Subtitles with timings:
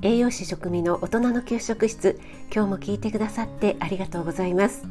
[0.00, 2.20] 栄養士食味の大人の給食室
[2.54, 4.84] 今日も聞いてくださってありがとうございます。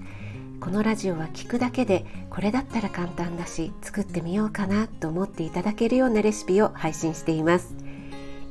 [0.60, 7.74] このラジオは聞くだけでこれだったら簡単だし作ってみようかなと思っていただけるようなレシピを配信しています。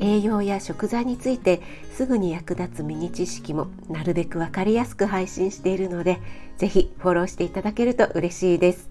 [0.00, 1.61] 栄養や食材について
[1.93, 6.20] すぐに役立つミニ知識もなるべくわかりやすく配信しているので
[6.57, 8.88] ぜひフォローしていただけると嬉しいです。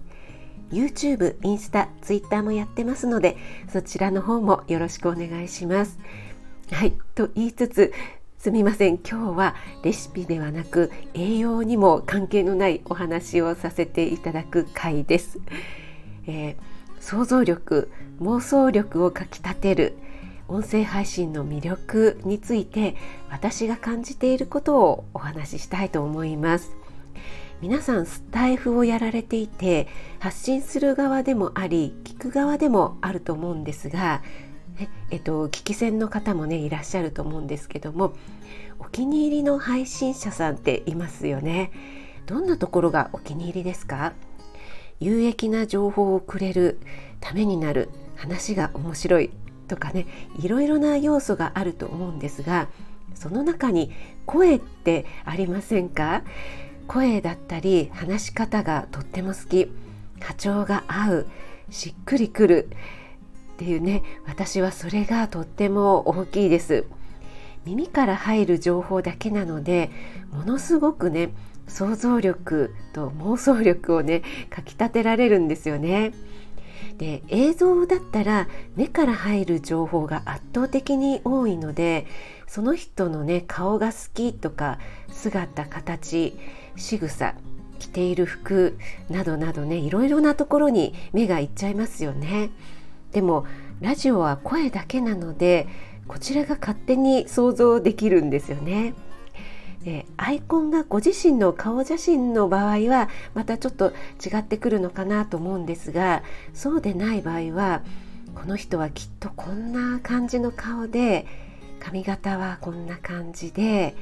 [0.70, 3.36] YouTube、インスタ、Twitter もやってますので
[3.72, 5.98] そちらの方もよろしくお願いします。
[6.72, 6.94] はい。
[7.14, 7.92] と言いつつ
[8.38, 8.98] すみません。
[8.98, 15.38] 今日はレシピではなく栄養にも関係のないお話をさせていただく回です、
[16.26, 16.56] えー、
[17.00, 19.96] 想像力妄想力をかきたてる
[20.48, 22.96] 音声配信の魅力について
[23.30, 26.76] 私が感じていることをお話ししたいと思います。
[27.62, 34.22] 皆さんスタイフをやられていて発信する側でもあり聞く側でもあると思うんですが
[35.10, 38.14] えっと、聞き戦の方もねいらっしゃると思うんですけども
[38.78, 41.70] お気に入りの配信者さんっていますよね。
[42.26, 44.12] どんなところがお気に入りですか？
[45.00, 46.78] 有益な情報をくれる
[47.20, 49.30] ためになる話が面白い
[49.68, 50.06] とかね
[50.38, 52.68] いろいろな要素があると思うんですが
[53.14, 53.92] その中に
[54.24, 56.22] 声ってありませんか？
[56.86, 59.70] 声だったり話し方がとっても好き
[60.20, 61.26] 波長が合う
[61.68, 62.70] しっくりくる
[63.56, 66.84] っていうね私はそれがとっても大きいです
[67.64, 69.90] 耳から入る情報だけなので
[70.30, 71.30] ものすごくね
[71.66, 76.12] 想像力と妄想力をねかきたてられるんですよね
[76.98, 78.46] で映像だったら
[78.76, 82.06] 目から入る情報が圧倒的に多いので
[82.46, 86.38] その人のね顔が好きとか姿形
[86.76, 87.34] 仕草
[87.78, 88.76] 着ている服
[89.08, 92.50] などなどねいろいろなところに目がいっちゃいますよね。
[93.16, 93.46] でも
[93.80, 95.68] ラジオは声だけなので
[96.06, 98.92] こちらが勝手に想像できるんですよね。
[99.82, 103.92] でアイコンがご自身の顔写真の場合はまたちょっと
[104.22, 107.80] 違ってくるのかなと思うんですがそうでない場合は
[108.34, 111.26] この人はきっとこんな感じの顔で
[111.80, 113.96] 髪型はこんな感じで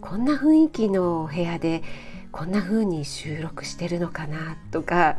[0.00, 1.82] こんな雰囲気のお部屋で
[2.30, 5.18] こんな風に収録してるのかなとか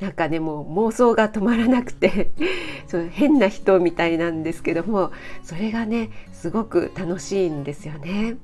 [0.00, 2.32] なんかねもう妄想が止まらなくて
[2.88, 5.12] そう変な人みたいなんですけども
[5.42, 8.36] それがねすごく楽しいんですよね。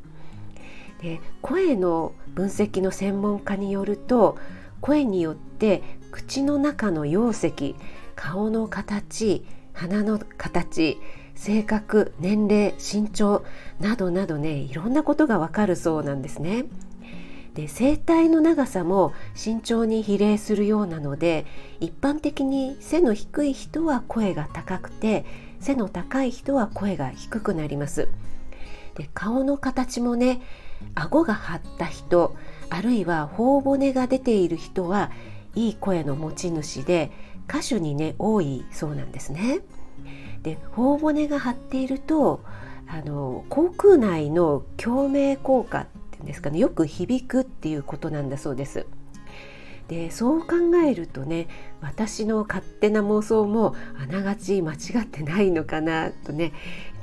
[1.03, 4.37] で声の分析の専門家によると
[4.81, 7.75] 声によって口の中の容積
[8.15, 10.99] 顔の形鼻の形
[11.35, 13.45] 性格年齢身長
[13.81, 16.67] などなどねいろんなことがわかるそうなんですね。
[17.61, 21.45] で声帯の長さも身長に比例するようなので
[21.79, 25.27] 一般的に背の低い人は声が高くて
[25.61, 28.09] 背の高い人は声が低くなります。
[28.95, 30.41] で顔の形もね
[30.95, 32.35] 顎が張った人
[32.71, 35.11] あるいは頬骨が出ている人は
[35.55, 37.11] いい声の持ち主で
[37.47, 39.61] 歌手にね多いそうなんですね。
[40.43, 42.41] で頬骨が張っていると
[42.89, 45.87] あの口腔内の共鳴効果っ
[46.25, 48.87] ですかねよく響くっていうことなんだそうです。
[49.89, 50.55] でそう考
[50.87, 51.49] えるとね
[51.81, 56.53] 私の勝手な妄想もあながち間違ってないのかなとね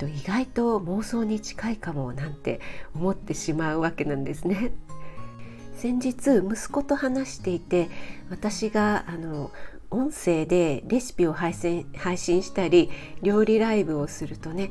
[0.02, 2.62] 意外と妄想に近いかもなんて
[2.96, 4.72] 思ってしまうわけなんですね。
[5.76, 7.90] 先日息子と話していて
[8.30, 9.52] 私があの
[9.92, 12.90] 音声でレシピを配信配信したり
[13.22, 14.70] 料理ライブをするとね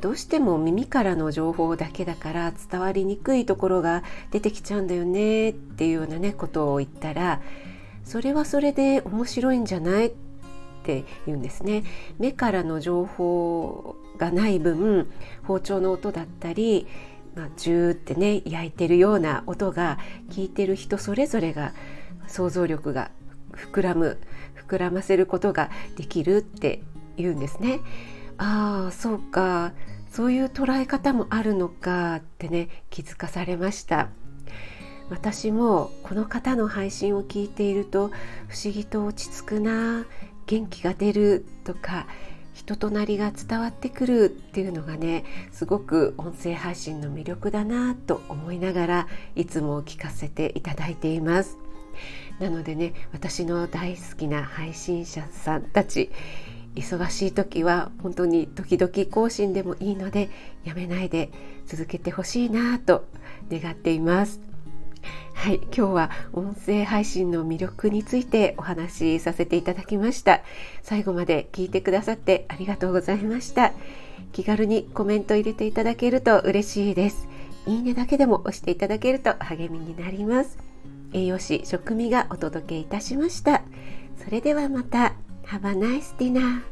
[0.00, 7.40] どうしても耳からの情報だけだから伝わりにくいところが出てきちゃうんだよねっていうようなねことを言ったら
[8.04, 10.12] それはそれで面白いんじゃないっ
[10.84, 11.84] て言うんですね。
[12.18, 15.10] 目からの情報がない分
[15.42, 16.86] 包丁の音だったり、
[17.34, 19.98] まあ、ジューってね焼いてるような音が
[20.30, 21.72] 聞いてる人それぞれが
[22.26, 23.10] 想像力が
[23.52, 24.18] 膨らむ
[24.68, 26.82] 膨らませることができるって
[27.16, 27.80] 言うんですね。
[28.38, 29.72] ああそうか。
[30.10, 34.10] そういう捉え方もあるのかってね気づかされました。
[35.10, 38.10] 私もこの方の配信を聞いていると
[38.48, 40.06] 不思議と落ち着くな
[40.46, 42.06] 元気が出るとか
[42.54, 51.58] 人となりが伝わってくるっていうのがねすごく音声配信の魅力だなと思いながらいつも聞かせていただいています。
[52.38, 56.10] なのでね私の大好きな配信者さんたち
[56.74, 60.28] 忙しい時は本当に時々更新でもいいので
[60.64, 61.30] やめないで
[61.66, 63.06] 続けてほしいなと
[63.50, 64.40] 願っています
[65.34, 70.40] はい、今日は音声配信の魅力についてお話しさせていただきました。
[70.82, 73.72] 最後まで聞いてくださってありがとうございました。
[74.32, 77.28] 気軽にコメント入れていただけると嬉しいです。
[77.66, 80.56] いいねだけでも押していただけると励みになります。
[81.12, 83.62] 栄養士食味がお届けいたしました。
[84.16, 85.14] それではまた。
[85.46, 86.62] Have a nice dinner.